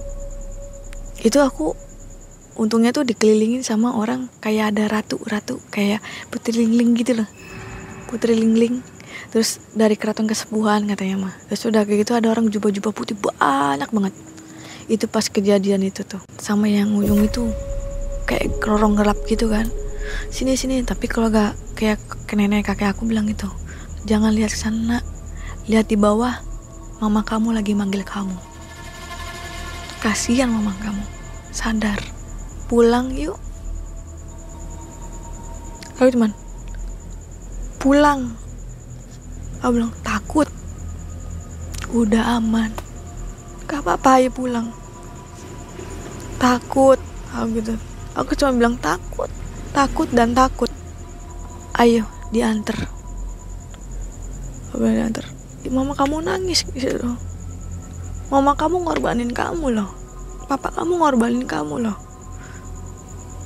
[1.18, 1.74] itu aku
[2.56, 6.00] untungnya tuh dikelilingin sama orang kayak ada ratu ratu kayak
[6.32, 7.28] putri lingling gitu loh.
[8.08, 8.80] Putri lingling.
[9.36, 11.36] Terus dari keraton kesepuhan katanya mah.
[11.52, 14.16] Terus udah kayak gitu ada orang jubah-jubah putih banyak banget
[14.88, 16.24] itu pas kejadian itu tuh.
[16.40, 17.52] Sama yang ujung itu
[18.28, 19.68] kayak lorong gelap gitu kan.
[20.32, 23.48] Sini sini tapi kalau gak kayak ke nenek kakek aku bilang itu
[24.08, 25.04] jangan lihat ke sana
[25.68, 26.40] lihat di bawah
[27.04, 28.36] mama kamu lagi manggil kamu.
[30.00, 31.04] Kasihan mama kamu.
[31.52, 32.00] Sadar.
[32.72, 33.36] Pulang yuk.
[36.00, 36.32] Ayo teman
[37.88, 38.36] pulang.
[39.64, 40.48] Aku bilang takut.
[41.88, 42.87] Udah aman
[43.68, 44.72] gak apa-apa ayo pulang.
[46.42, 46.98] Takut
[47.36, 47.74] aku gitu.
[48.18, 49.30] Aku cuma bilang takut
[49.76, 50.72] takut dan takut.
[51.78, 52.90] Ayo diantar.
[54.74, 55.26] Diantar.
[55.68, 57.12] Mama kamu nangis gitu
[58.28, 59.90] mama kamu ngorbanin kamu loh.
[60.48, 61.98] Papa kamu ngorbanin kamu loh.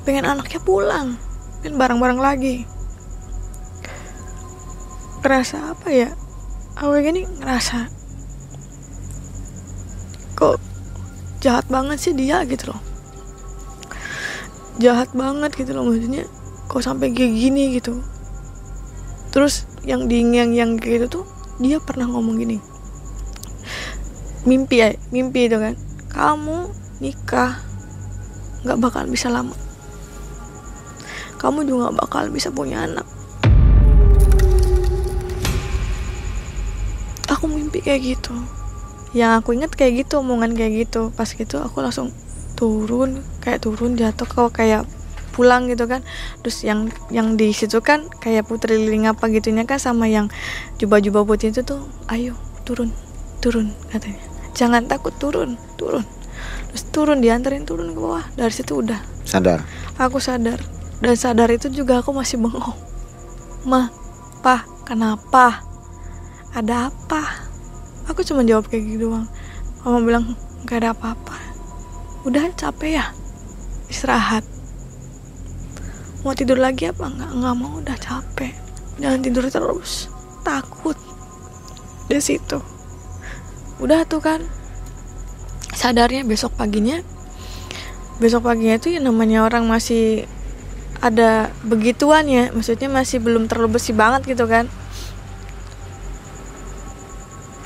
[0.06, 1.18] Pengen anaknya pulang.
[1.62, 2.66] Pengen bareng-bareng lagi.
[5.22, 6.10] Ngerasa apa ya?
[6.82, 8.01] Aku gini ngerasa
[10.42, 10.58] kok
[11.38, 12.82] jahat banget sih dia gitu loh.
[14.82, 16.26] Jahat banget gitu loh maksudnya
[16.66, 18.02] kok sampai kayak gini gitu.
[19.30, 21.26] Terus yang di yang yang gitu tuh
[21.62, 22.58] dia pernah ngomong gini.
[24.50, 25.78] Mimpi ya mimpi itu kan.
[26.10, 26.74] Kamu
[27.06, 27.62] nikah
[28.66, 29.54] nggak bakal bisa lama.
[31.38, 33.06] Kamu juga nggak bakal bisa punya anak.
[37.30, 38.61] Aku mimpi kayak gitu
[39.12, 41.12] yang aku inget kayak gitu omongan kayak gitu.
[41.16, 42.12] Pas gitu aku langsung
[42.56, 44.88] turun kayak turun jatuh ke kayak
[45.36, 46.04] pulang gitu kan.
[46.44, 50.32] Terus yang yang di situ kan kayak putri liling apa gitunya kan sama yang
[50.80, 52.92] jubah-jubah putih itu tuh ayo turun
[53.44, 54.24] turun katanya.
[54.56, 56.04] Jangan takut turun turun.
[56.72, 58.24] Terus turun diantarin turun ke bawah.
[58.36, 59.00] Dari situ udah.
[59.28, 59.64] Sadar?
[60.00, 60.60] Aku sadar.
[61.02, 62.78] Dan sadar itu juga aku masih bengong.
[63.68, 63.92] Mah
[64.40, 65.68] pah kenapa?
[66.52, 67.51] Ada apa
[68.10, 69.28] aku cuma jawab kayak gitu doang.
[69.82, 70.26] Mama bilang
[70.66, 71.38] gak ada apa-apa.
[72.26, 73.06] Udah capek ya?
[73.90, 74.46] Istirahat.
[76.22, 77.10] Mau tidur lagi apa?
[77.10, 78.54] Nggak nggak mau udah capek.
[79.02, 80.06] Jangan tidur terus
[80.46, 80.94] takut.
[82.06, 82.62] Di situ.
[83.82, 84.46] Udah tuh kan.
[85.74, 87.02] Sadarnya besok paginya.
[88.22, 90.30] Besok paginya itu yang namanya orang masih
[91.02, 92.54] ada begituan ya.
[92.54, 94.70] Maksudnya masih belum terlalu bersih banget gitu kan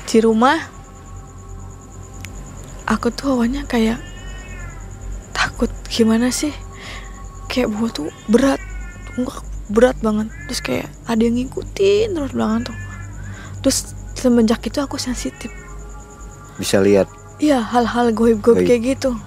[0.06, 0.54] di rumah
[2.86, 3.98] aku tuh awalnya kayak
[5.34, 6.54] takut gimana sih?
[7.50, 8.62] Kayak bawa tuh berat
[9.18, 10.30] enggak berat banget.
[10.46, 12.78] Terus kayak ada yang ngikutin terus belakang tuh.
[13.66, 13.78] Terus
[14.14, 15.50] semenjak itu aku sensitif.
[16.56, 17.10] Bisa lihat?
[17.42, 19.18] Iya hal-hal goib-goib kayak gitu.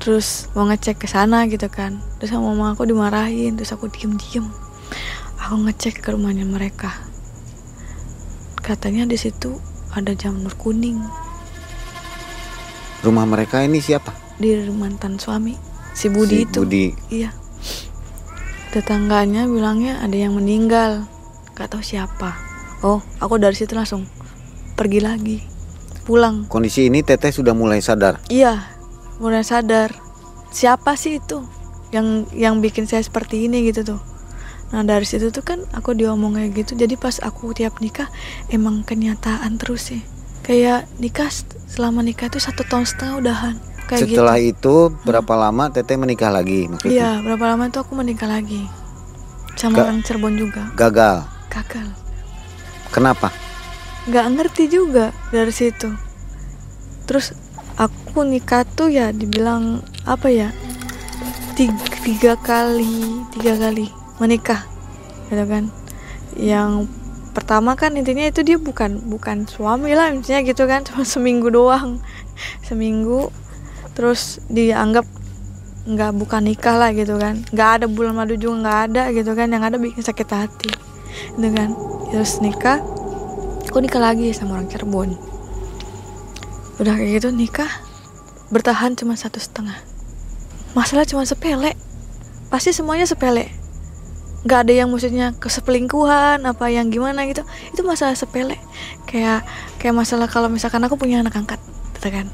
[0.00, 1.98] Terus mau ngecek ke sana gitu kan.
[2.22, 4.46] Terus sama mama aku dimarahin terus aku diem-diem.
[5.42, 6.94] Aku ngecek ke rumahnya mereka.
[8.62, 9.58] Katanya di situ
[9.94, 11.02] ada jamur kuning.
[13.00, 14.12] Rumah mereka ini siapa?
[14.36, 15.56] Di mantan suami
[15.96, 16.58] si Budi si itu.
[16.62, 16.86] Budi.
[17.10, 17.30] Iya.
[18.70, 21.08] Tetangganya bilangnya ada yang meninggal.
[21.56, 22.36] Gak tahu siapa.
[22.80, 24.06] Oh aku dari situ langsung
[24.76, 25.38] pergi lagi.
[26.04, 26.48] Pulang.
[26.48, 28.20] Kondisi ini teteh sudah mulai sadar?
[28.28, 28.60] Iya
[29.20, 29.92] mulai sadar.
[30.50, 31.44] Siapa sih itu?
[31.90, 34.09] Yang yang bikin saya seperti ini gitu tuh
[34.70, 36.78] nah dari situ tuh kan aku diomong kayak gitu.
[36.78, 38.06] Jadi pas aku tiap nikah
[38.54, 40.02] emang kenyataan terus sih.
[40.46, 41.30] Kayak nikah
[41.70, 43.56] selama nikah itu satu tahun setengah udahan
[43.90, 44.50] kayak setelah gitu.
[44.54, 46.94] itu berapa lama teteh menikah lagi maksudnya?
[46.94, 48.62] Iya berapa lama itu aku menikah lagi?
[49.58, 50.70] Sama Ga- orang Cirebon juga.
[50.78, 51.26] Gagal?
[51.50, 51.88] Gagal.
[52.94, 53.34] Kenapa?
[54.06, 55.90] Nggak ngerti juga dari situ.
[57.10, 57.34] Terus
[57.74, 60.54] aku nikah tuh ya dibilang apa ya
[61.58, 64.68] tiga, tiga kali tiga kali menikah
[65.32, 65.72] gitu kan.
[66.36, 66.86] Yang
[67.32, 70.84] pertama kan intinya itu dia bukan bukan suami lah intinya gitu kan.
[70.86, 71.98] Cuma seminggu doang.
[72.62, 73.32] Seminggu
[73.96, 75.08] terus dianggap
[75.88, 77.40] nggak bukan nikah lah gitu kan.
[77.50, 79.48] Nggak ada bulan madu juga nggak ada gitu kan.
[79.48, 80.72] Yang ada bikin sakit hati
[81.40, 81.72] gitu kan.
[82.12, 82.78] Terus nikah
[83.66, 85.16] aku nikah lagi sama orang Cirebon.
[86.76, 87.68] Udah kayak gitu nikah
[88.52, 89.78] bertahan cuma satu setengah.
[90.76, 91.74] Masalah cuma sepele.
[92.50, 93.59] Pasti semuanya sepele
[94.40, 97.44] nggak ada yang maksudnya keselingkuhan apa yang gimana gitu.
[97.76, 98.56] Itu masalah sepele.
[99.04, 99.44] Kayak
[99.76, 101.60] kayak masalah kalau misalkan aku punya anak angkat
[102.00, 102.26] gitu kan.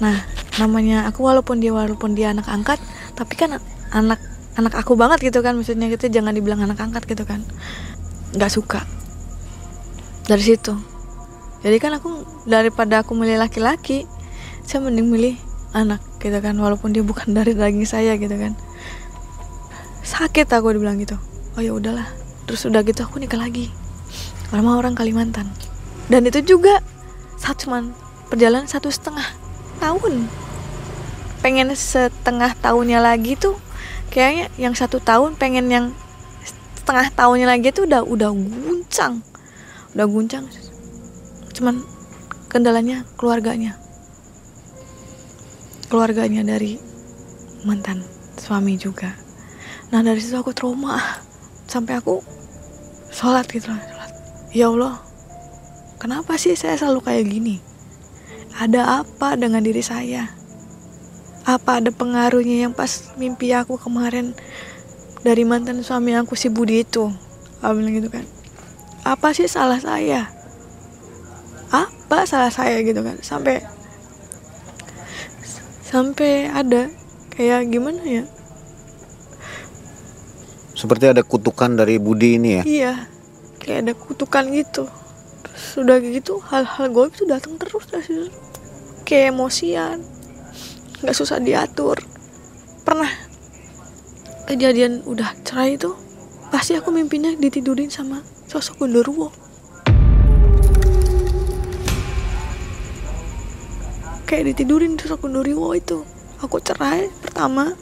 [0.00, 0.24] Nah
[0.56, 2.80] namanya aku walaupun dia walaupun dia anak angkat
[3.12, 3.60] tapi kan
[3.92, 4.20] anak
[4.56, 5.60] anak aku banget gitu kan.
[5.60, 7.44] Maksudnya gitu jangan dibilang anak angkat gitu kan.
[8.32, 8.80] Nggak suka.
[10.24, 10.72] Dari situ.
[11.60, 14.08] Jadi kan aku daripada aku milih laki-laki
[14.64, 15.34] saya mending milih
[15.76, 16.56] anak gitu kan.
[16.56, 18.56] Walaupun dia bukan dari daging saya gitu kan
[20.06, 21.18] sakit aku dibilang gitu.
[21.58, 22.06] Oh ya udahlah.
[22.46, 23.74] Terus udah gitu aku nikah lagi.
[24.54, 25.50] Sama orang Kalimantan.
[26.06, 26.78] Dan itu juga
[27.34, 27.90] satu cuman
[28.30, 29.26] perjalanan satu setengah
[29.82, 30.30] tahun.
[31.42, 33.58] Pengen setengah tahunnya lagi tuh
[34.14, 35.86] kayaknya yang satu tahun pengen yang
[36.46, 39.26] setengah tahunnya lagi tuh udah udah guncang.
[39.98, 40.46] Udah guncang.
[41.50, 41.82] Cuman
[42.46, 43.74] kendalanya keluarganya.
[45.90, 46.78] Keluarganya dari
[47.66, 48.06] mantan
[48.38, 49.25] suami juga
[49.96, 51.00] nah dari situ aku trauma.
[51.64, 52.20] Sampai aku
[53.08, 54.12] sholat gitu lah sholat.
[54.52, 55.00] Ya Allah
[55.96, 57.64] kenapa sih saya selalu kayak gini?
[58.60, 60.36] Ada apa dengan diri saya?
[61.48, 64.36] Apa ada pengaruhnya yang pas mimpi aku kemarin
[65.24, 67.08] dari mantan suami aku si Budi itu?
[67.64, 68.28] Aku bilang gitu kan.
[69.00, 70.28] Apa sih salah saya?
[71.72, 73.16] Apa salah saya gitu kan.
[73.24, 73.64] Sampai
[75.80, 76.92] sampai ada
[77.32, 78.35] kayak gimana ya
[80.76, 82.62] seperti ada kutukan dari Budi ini ya?
[82.62, 82.94] Iya
[83.56, 84.84] kayak ada kutukan gitu.
[85.56, 88.28] Sudah gitu hal-hal goib tuh datang terus dari situ.
[89.08, 90.04] Kayak emosian
[91.00, 91.96] nggak susah diatur.
[92.84, 93.08] Pernah
[94.44, 95.96] kejadian udah cerai itu
[96.52, 99.34] pasti aku mimpinya ditidurin sama sosok genderuwo
[104.30, 106.06] kayak ditidurin sosok genderuwo itu.
[106.38, 107.72] Aku cerai pertama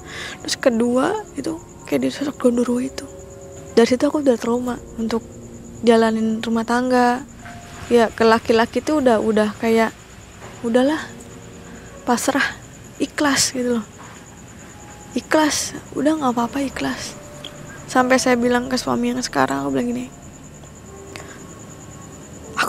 [0.40, 3.06] terus kedua itu kayak di sosok genderuwo itu.
[3.74, 5.22] Dari situ aku udah trauma untuk
[5.86, 7.22] jalanin rumah tangga.
[7.92, 9.92] Ya ke laki-laki tuh udah udah kayak
[10.64, 11.04] udahlah
[12.08, 12.56] pasrah
[12.96, 13.86] ikhlas gitu loh.
[15.12, 17.12] Ikhlas udah nggak apa-apa ikhlas.
[17.84, 20.24] Sampai saya bilang ke suami yang sekarang aku bilang gini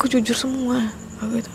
[0.06, 1.52] aku jujur semua aku gitu.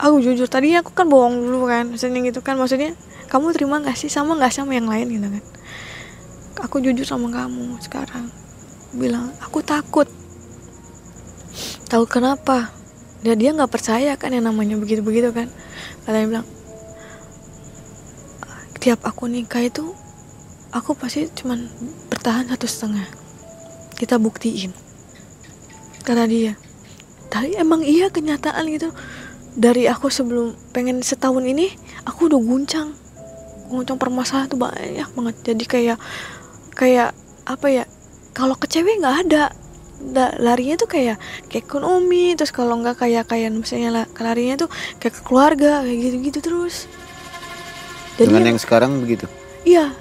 [0.00, 2.96] Aku jujur tadi aku kan bohong dulu kan maksudnya gitu kan maksudnya
[3.26, 4.06] kamu terima gak sih?
[4.06, 5.10] Sama gak sama yang lain?
[5.10, 5.44] gitu kan
[6.58, 8.26] aku jujur sama kamu sekarang.
[8.90, 10.10] Bilang aku takut.
[11.86, 12.74] Tahu kenapa?
[13.20, 15.52] Dan dia nggak percaya kan yang namanya begitu begitu kan
[16.08, 16.46] katanya bilang
[18.80, 19.92] tiap aku nikah itu
[20.72, 21.68] aku pasti cuman
[22.08, 23.06] bertahan satu setengah.
[24.00, 24.72] Kita buktiin.
[26.00, 26.56] Kata dia
[27.30, 28.90] tapi emang iya kenyataan gitu.
[29.54, 31.70] Dari aku sebelum pengen setahun ini
[32.02, 32.90] aku udah guncang.
[33.70, 35.36] Guncang permasalahan tuh banyak banget.
[35.46, 35.98] Jadi kayak
[36.80, 37.12] kayak
[37.44, 37.84] apa ya
[38.32, 39.44] kalau ke cewek nggak ada.
[40.00, 41.20] Da, larinya tuh kayak
[41.52, 45.98] ke ekonomi terus kalau nggak kayak kayak misalnya lah larinya tuh kayak ke keluarga kayak
[46.00, 46.88] gitu gitu terus.
[48.16, 49.28] Jadi dengan yang sekarang begitu?
[49.68, 49.92] Iya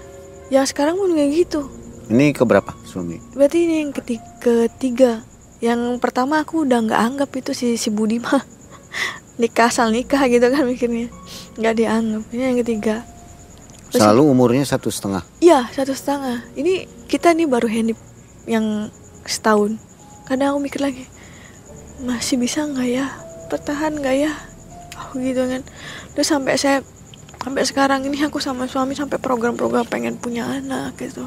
[0.48, 1.68] yang sekarang pun kayak gitu.
[2.08, 3.20] Ini keberapa suami?
[3.36, 4.24] Berarti ini yang ketiga,
[4.72, 5.12] ketiga.
[5.60, 8.39] Yang pertama aku udah nggak anggap itu si si Budi mah.
[9.44, 11.12] Nikah asal nikah gitu kan mikirnya.
[11.60, 12.24] Nggak dianggap.
[12.32, 13.04] Ini yang ketiga
[13.89, 15.25] selalu umurnya satu setengah.
[15.41, 16.45] Iya satu setengah.
[16.54, 17.97] Ini kita nih baru handip
[18.45, 18.89] yang
[19.25, 19.78] setahun.
[20.30, 21.06] Kadang aku mikir lagi
[22.06, 23.08] masih bisa nggak ya?
[23.49, 24.32] Bertahan nggak ya?
[24.97, 25.62] Aku gitu kan.
[26.13, 26.86] Terus sampai saya
[27.39, 31.25] sampai sekarang ini aku sama suami sampai program-program pengen punya anak gitu.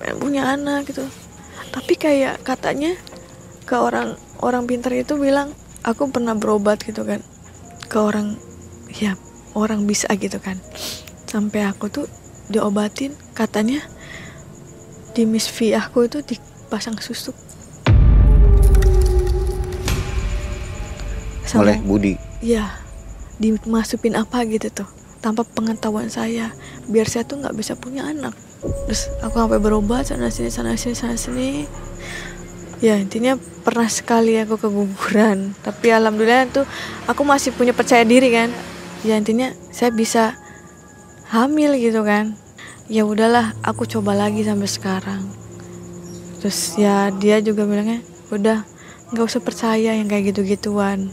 [0.00, 1.06] Pengen punya anak gitu.
[1.70, 2.98] Tapi kayak katanya
[3.70, 5.54] ke orang orang pintar itu bilang
[5.86, 7.22] aku pernah berobat gitu kan
[7.86, 8.34] ke orang
[8.90, 9.14] ya
[9.54, 10.58] orang bisa gitu kan
[11.30, 12.10] sampai aku tuh
[12.50, 13.78] diobatin katanya
[15.14, 17.38] di Miss V aku itu dipasang susuk
[21.46, 22.14] Sama, oleh Budi?
[22.42, 22.74] Ya
[23.38, 24.90] dimasukin apa gitu tuh
[25.22, 26.50] tanpa pengetahuan saya.
[26.90, 28.34] Biar saya tuh nggak bisa punya anak.
[28.90, 31.66] Terus aku sampai berobat sana sini sana sini sana sini.
[32.82, 35.54] Ya intinya pernah sekali aku keguguran.
[35.62, 36.66] Tapi alhamdulillah tuh
[37.06, 38.50] aku masih punya percaya diri kan.
[39.02, 40.39] Ya intinya saya bisa
[41.30, 42.34] hamil gitu kan.
[42.90, 45.22] Ya udahlah aku coba lagi sampai sekarang.
[46.42, 48.02] Terus ya dia juga bilangnya
[48.34, 48.66] udah
[49.10, 51.10] nggak usah percaya yang kayak gitu gituan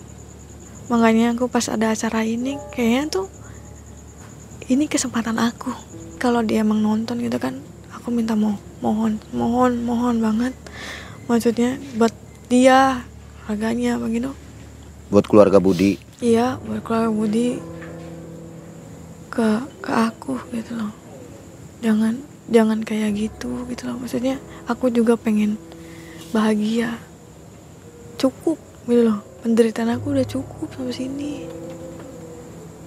[0.88, 3.28] makanya aku pas ada acara ini kayaknya tuh
[4.68, 5.72] ini kesempatan aku.
[6.20, 7.58] Kalau dia emang nonton gitu kan
[7.90, 10.54] aku minta mo mohon mohon mohon banget.
[11.28, 12.14] Maksudnya buat
[12.48, 13.04] dia
[13.44, 14.32] keluarganya begitu
[15.12, 16.00] buat keluarga Budi.
[16.24, 17.60] Iya buat keluarga Budi
[19.38, 19.50] ke
[19.86, 20.90] ke aku gitu loh.
[21.86, 22.18] Jangan
[22.50, 24.02] jangan kayak gitu gitu loh.
[24.02, 25.62] Maksudnya aku juga pengen
[26.34, 26.98] bahagia.
[28.18, 28.58] Cukup
[28.90, 29.22] gitu loh.
[29.46, 31.46] Penderitaan aku udah cukup sampai sini.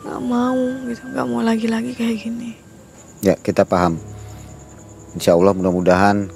[0.02, 0.58] Nggak mau
[0.90, 1.02] gitu.
[1.06, 2.50] Nggak mau lagi-lagi kayak gini.
[3.22, 4.02] Ya kita paham.
[5.14, 6.34] Insya Allah mudah-mudahan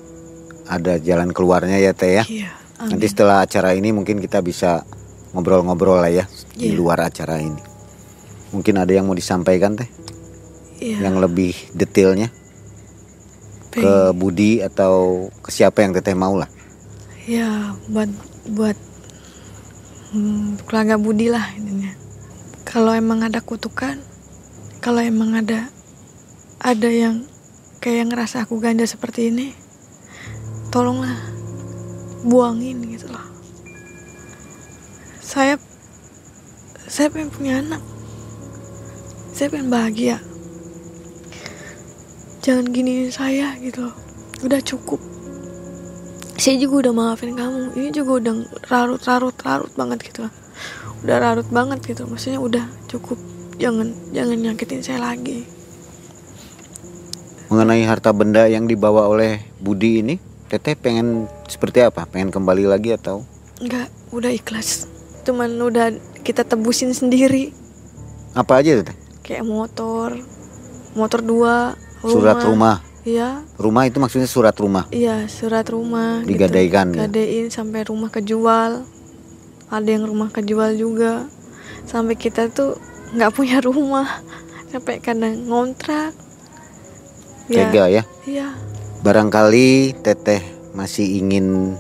[0.70, 2.24] ada jalan keluarnya ya teh ya.
[2.27, 2.50] Iya,
[2.87, 4.87] nanti setelah acara ini mungkin kita bisa
[5.35, 6.24] ngobrol-ngobrol lah ya
[6.55, 6.70] iya.
[6.70, 7.59] di luar acara ini.
[8.55, 10.04] Mungkin ada yang mau disampaikan teh
[10.85, 10.99] iya.
[11.01, 12.29] yang lebih detailnya
[13.73, 13.81] Peng.
[13.81, 16.51] ke Budi atau ke siapa yang teteh mau lah.
[17.25, 18.12] Ya buat
[18.53, 18.77] buat
[20.12, 21.97] hmm, keluarga Budi lah intinya.
[22.68, 23.97] Kalau emang ada kutukan
[24.85, 25.73] kalau emang ada
[26.61, 27.25] ada yang
[27.81, 29.57] kayak ngerasa aku ganda seperti ini
[30.68, 31.16] tolonglah
[32.29, 33.25] buangin gitu loh.
[35.25, 35.57] Saya
[36.85, 37.81] saya pengen punya anak.
[39.35, 40.23] Saya pengen bahagia
[42.45, 43.88] jangan gini saya gitu.
[43.88, 43.97] Loh
[44.45, 45.01] udah cukup.
[46.36, 47.72] Saya juga udah maafin kamu.
[47.72, 48.34] Ini juga udah
[48.68, 50.28] larut larut larut banget gitu.
[51.01, 52.05] Udah larut banget gitu.
[52.05, 53.16] Maksudnya udah cukup.
[53.57, 55.49] Jangan jangan nyakitin saya lagi.
[57.49, 60.20] Mengenai harta benda yang dibawa oleh Budi ini
[60.53, 62.05] teteh pengen seperti apa?
[62.05, 63.24] Pengen kembali lagi atau?
[63.62, 64.90] Enggak udah ikhlas.
[65.24, 67.55] Cuman udah kita tebusin sendiri.
[68.34, 68.97] Apa aja teteh?
[69.22, 70.18] Kayak motor.
[70.99, 71.55] Motor dua
[72.05, 72.12] rumah.
[72.12, 73.44] surat rumah Iya.
[73.61, 74.88] Rumah itu maksudnya surat rumah.
[74.88, 76.24] Iya, surat rumah.
[76.24, 76.96] Digadaikan.
[76.96, 77.05] Gitu.
[77.05, 78.88] Gadein sampai rumah kejual.
[79.68, 81.28] Ada yang rumah kejual juga.
[81.84, 82.80] Sampai kita tuh
[83.12, 84.09] nggak punya rumah.
[84.72, 86.16] Sampai kadang ngontrak.
[87.46, 88.02] Ya, Tega ya?
[88.26, 88.57] Iya.
[89.05, 90.40] Barangkali teteh
[90.74, 91.76] masih ingin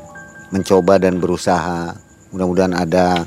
[0.52, 1.98] mencoba dan berusaha.
[2.30, 3.26] Mudah-mudahan ada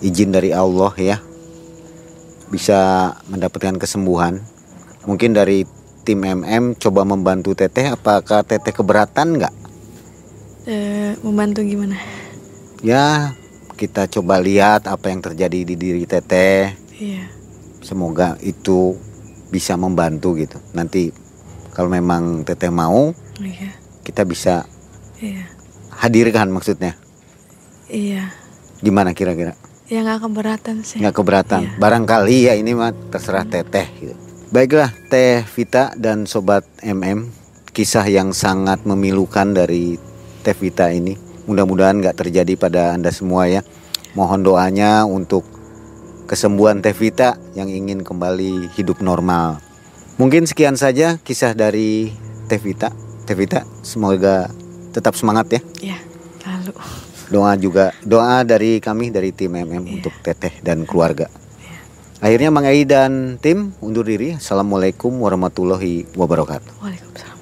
[0.00, 1.18] izin dari Allah ya.
[2.48, 4.40] Bisa mendapatkan kesembuhan.
[5.08, 5.64] Mungkin dari
[6.04, 9.54] tim MM coba membantu Teteh apakah Teteh keberatan nggak?
[10.68, 11.96] Eh, membantu gimana?
[12.84, 13.32] Ya,
[13.80, 16.76] kita coba lihat apa yang terjadi di diri Teteh.
[17.00, 17.24] Iya.
[17.80, 19.00] Semoga itu
[19.48, 20.60] bisa membantu gitu.
[20.76, 21.08] Nanti
[21.72, 23.72] kalau memang Teteh mau, Iya.
[24.04, 24.68] kita bisa
[25.24, 25.48] Iya.
[26.04, 27.00] hadirkan maksudnya.
[27.88, 28.28] Iya.
[28.84, 29.56] Gimana kira-kira?
[29.88, 31.00] Ya nggak keberatan sih.
[31.00, 31.64] Nggak keberatan.
[31.64, 31.72] Iya.
[31.80, 34.27] Barangkali ya ini mah terserah Teteh gitu.
[34.48, 37.28] Baiklah Teh Vita dan Sobat MM
[37.76, 40.00] Kisah yang sangat memilukan dari
[40.40, 43.60] Teh Vita ini Mudah-mudahan nggak terjadi pada Anda semua ya
[44.16, 45.44] Mohon doanya untuk
[46.24, 49.60] kesembuhan Teh Vita yang ingin kembali hidup normal
[50.16, 52.16] Mungkin sekian saja kisah dari
[52.48, 52.88] Teh Vita
[53.28, 54.48] Teh Vita semoga
[54.96, 55.60] tetap semangat ya
[55.92, 55.98] Iya.
[56.48, 56.72] Lalu.
[57.28, 61.28] Doa juga doa dari kami dari tim MM untuk Teteh dan keluarga.
[62.18, 64.34] Akhirnya Mang Ei dan tim undur diri.
[64.34, 66.82] Assalamualaikum warahmatullahi wabarakatuh.
[66.82, 67.37] Waalaikumsalam.